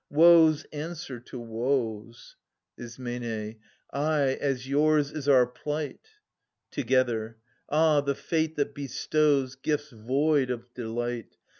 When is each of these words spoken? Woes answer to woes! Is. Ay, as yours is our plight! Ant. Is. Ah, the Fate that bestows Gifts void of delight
Woes 0.09 0.63
answer 0.73 1.19
to 1.19 1.39
woes! 1.39 2.35
Is. 2.75 2.99
Ay, 2.99 4.23
as 4.41 4.67
yours 4.67 5.11
is 5.11 5.27
our 5.29 5.45
plight! 5.45 5.99
Ant. 6.75 6.89
Is. 7.07 7.33
Ah, 7.69 8.01
the 8.01 8.15
Fate 8.15 8.55
that 8.55 8.73
bestows 8.73 9.53
Gifts 9.53 9.91
void 9.91 10.49
of 10.49 10.73
delight 10.73 11.37